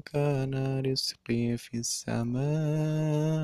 كان 0.00 0.54
رزقي 0.86 1.56
في 1.56 1.74
السماء 1.84 3.34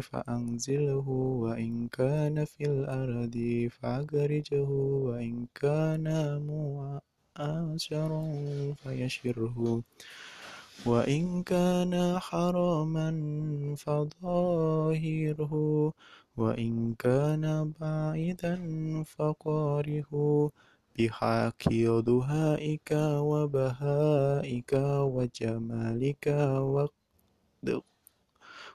فأنزله 0.00 1.08
وإن 1.44 1.88
كان 1.88 2.44
في 2.44 2.64
الأرض 2.64 3.36
فأخرجه 3.80 4.68
وإن 5.08 5.46
كان 5.54 6.06
مؤشرا 6.50 8.24
فيشره. 8.82 9.82
وإن 10.86 11.42
كان 11.42 12.18
حراما 12.18 13.10
فظاهره 13.76 15.54
وإن 16.36 16.94
كان 16.98 17.72
بعيدا 17.80 18.54
فقاره 19.04 20.12
بحق 20.99 21.63
دهائك 22.09 22.89
وبهائك 23.31 24.71
وجمالك 25.15 26.25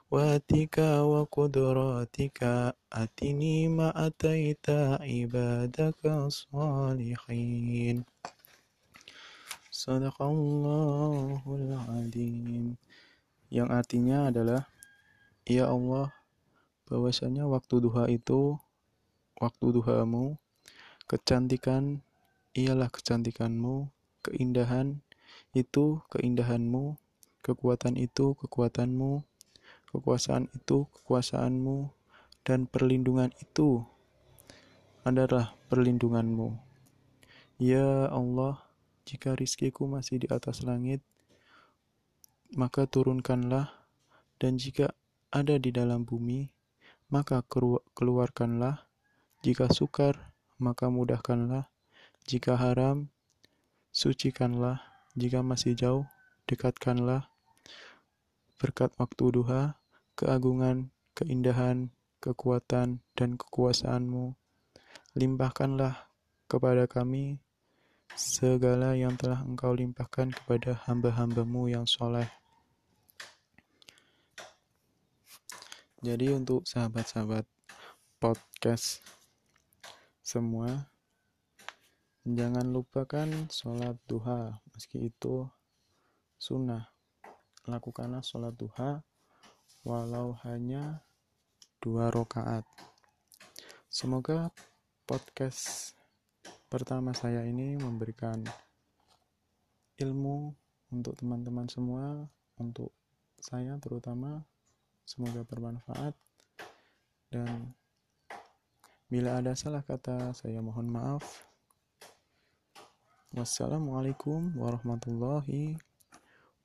وقوتك 0.09 0.77
وقدراتك 1.11 2.39
أتني 2.93 3.57
ما 3.67 4.07
أتيت 4.07 4.67
عبادك 5.05 6.01
الصالحين 6.05 7.97
Sadaqallahul 9.75 11.67
Adim 11.99 12.79
Yang 13.51 13.69
artinya 13.75 14.31
adalah 14.31 14.71
Ya 15.43 15.67
Allah 15.67 16.15
bahwasanya 16.87 17.43
waktu 17.45 17.83
duha 17.83 18.07
itu 18.07 18.55
waktu 19.35 19.75
duhamu 19.75 20.39
kecantikan 21.11 21.99
ialah 22.54 22.90
kecantikanmu, 22.90 23.86
keindahan 24.26 24.98
itu 25.54 26.02
keindahanmu, 26.10 26.98
kekuatan 27.46 27.94
itu 27.94 28.34
kekuatanmu, 28.42 29.22
kekuasaan 29.94 30.50
itu 30.50 30.90
kekuasaanmu, 30.90 31.94
dan 32.42 32.66
perlindungan 32.66 33.30
itu 33.38 33.86
adalah 35.06 35.54
perlindunganmu. 35.70 36.58
Ya 37.62 38.10
Allah, 38.10 38.58
jika 39.06 39.38
rizkiku 39.38 39.86
masih 39.86 40.18
di 40.24 40.26
atas 40.26 40.66
langit, 40.66 41.04
maka 42.58 42.90
turunkanlah, 42.90 43.70
dan 44.42 44.58
jika 44.58 44.90
ada 45.30 45.54
di 45.54 45.70
dalam 45.70 46.02
bumi, 46.02 46.50
maka 47.14 47.46
keluarkanlah. 47.94 48.90
Jika 49.40 49.72
sukar, 49.72 50.34
maka 50.60 50.92
mudahkanlah 50.92 51.69
jika 52.28 52.56
haram, 52.56 53.08
sucikanlah. 53.90 54.80
Jika 55.18 55.42
masih 55.42 55.74
jauh, 55.74 56.06
dekatkanlah. 56.46 57.26
Berkat 58.60 58.94
waktu 59.00 59.24
duha, 59.34 59.80
keagungan, 60.14 60.94
keindahan, 61.16 61.90
kekuatan, 62.22 63.02
dan 63.16 63.30
kekuasaanmu, 63.40 64.36
limpahkanlah 65.16 66.06
kepada 66.46 66.86
kami 66.86 67.40
segala 68.14 68.94
yang 68.94 69.16
telah 69.16 69.42
engkau 69.42 69.72
limpahkan 69.74 70.30
kepada 70.34 70.78
hamba-hambamu 70.86 71.72
yang 71.72 71.88
soleh. 71.88 72.28
Jadi 76.00 76.32
untuk 76.32 76.64
sahabat-sahabat 76.64 77.44
podcast 78.16 79.04
semua 80.24 80.88
Jangan 82.20 82.68
lupakan 82.68 83.48
sholat 83.48 83.96
duha, 84.04 84.60
meski 84.76 85.08
itu 85.08 85.48
sunnah. 86.36 86.92
Lakukanlah 87.64 88.20
sholat 88.20 88.52
duha, 88.60 89.00
walau 89.88 90.36
hanya 90.44 91.00
dua 91.80 92.12
rakaat. 92.12 92.68
Semoga 93.88 94.52
podcast 95.08 95.96
pertama 96.68 97.16
saya 97.16 97.40
ini 97.48 97.80
memberikan 97.80 98.44
ilmu 99.96 100.52
untuk 100.92 101.16
teman-teman 101.16 101.72
semua, 101.72 102.28
untuk 102.60 102.92
saya 103.40 103.80
terutama. 103.80 104.44
Semoga 105.08 105.40
bermanfaat 105.42 106.12
dan 107.32 107.72
bila 109.08 109.40
ada 109.40 109.56
salah 109.56 109.80
kata, 109.82 110.36
saya 110.36 110.60
mohon 110.60 110.86
maaf. 110.86 111.49
Wassalamualaikum 113.30 114.58
warahmatullahi 114.58 115.78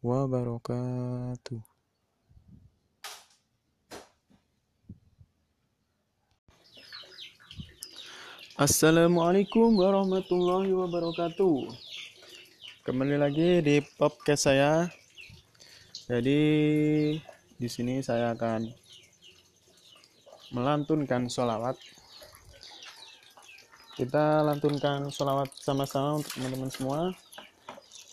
wabarakatuh. 0.02 1.62
Assalamualaikum 8.58 9.78
warahmatullahi 9.78 10.74
wabarakatuh. 10.74 11.70
Kembali 12.82 13.22
lagi 13.22 13.62
di 13.62 13.86
podcast 14.02 14.50
saya. 14.50 14.90
Jadi 16.10 16.42
di 17.62 17.68
sini 17.70 18.02
saya 18.02 18.34
akan 18.34 18.74
melantunkan 20.50 21.30
sholawat 21.30 21.78
kita 23.96 24.44
lantunkan 24.44 25.08
sholawat 25.08 25.48
sama-sama 25.56 26.20
untuk 26.20 26.36
teman-teman 26.36 26.68
semua. 26.68 27.16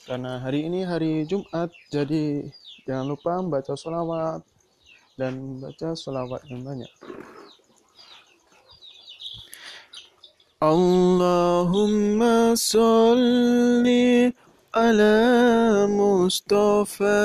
Karena 0.06 0.38
hari 0.38 0.70
ini 0.70 0.86
hari 0.86 1.26
Jumat, 1.26 1.74
jadi 1.90 2.46
jangan 2.86 3.06
lupa 3.10 3.42
membaca 3.42 3.74
sholawat 3.74 4.46
dan 5.18 5.58
baca 5.58 5.98
sholawat 5.98 6.46
yang 6.46 6.62
banyak. 6.62 6.90
Allahumma 10.62 12.54
sholli 12.54 14.30
ala 14.70 15.18
Mustafa 15.90 17.18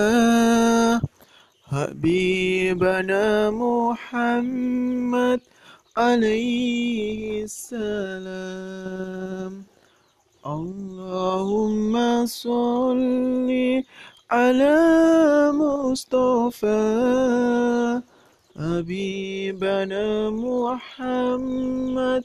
Habibana 1.69 3.53
Muhammad 3.53 5.45
عليه 5.96 7.44
السلام 7.48 8.82
اللهم 10.46 11.94
صل 12.26 13.50
على 14.32 14.78
مصطفى 15.52 16.80
حبيبنا 18.56 20.04
محمد 20.30 22.22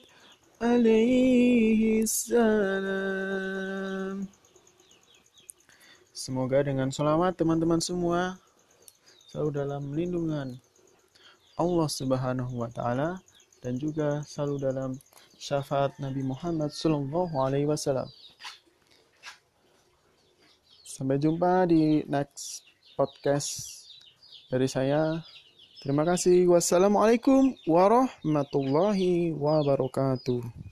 عليه 0.62 2.02
السلام 2.08 3.48
Semoga 6.28 6.60
dengan 6.60 6.92
sholawat 6.92 7.40
teman-teman 7.40 7.80
semua 7.80 8.36
selalu 9.32 9.50
dalam 9.56 9.96
lindungan 9.96 10.60
Allah 11.56 11.88
Subhanahu 11.88 12.52
wa 12.60 12.68
taala 12.68 13.24
dan 13.63 13.79
juga 13.79 14.21
selalu 14.27 14.57
dalam 14.59 14.91
syafaat 15.39 15.95
Nabi 16.03 16.27
Muhammad 16.27 16.75
sallallahu 16.75 17.35
alaihi 17.39 17.71
wasallam. 17.71 18.11
Sampai 20.83 21.17
jumpa 21.17 21.65
di 21.71 22.05
next 22.05 22.67
podcast 22.99 23.81
dari 24.53 24.69
saya. 24.69 25.25
Terima 25.81 26.05
kasih. 26.05 26.47
Wassalamualaikum 26.53 27.57
warahmatullahi 27.65 29.35
wabarakatuh. 29.35 30.63